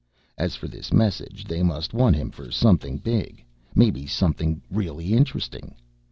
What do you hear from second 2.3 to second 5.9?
for something big, maybe something really interesting.